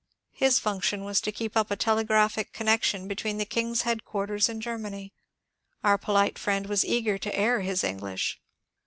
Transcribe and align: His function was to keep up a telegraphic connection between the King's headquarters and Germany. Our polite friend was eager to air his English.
His 0.31 0.57
function 0.57 1.03
was 1.03 1.21
to 1.21 1.31
keep 1.31 1.55
up 1.55 1.69
a 1.69 1.75
telegraphic 1.75 2.53
connection 2.53 3.07
between 3.07 3.37
the 3.37 3.45
King's 3.45 3.83
headquarters 3.83 4.49
and 4.49 4.59
Germany. 4.59 5.13
Our 5.83 5.99
polite 5.99 6.39
friend 6.39 6.65
was 6.65 6.83
eager 6.83 7.19
to 7.19 7.35
air 7.37 7.59
his 7.61 7.83
English. 7.83 8.39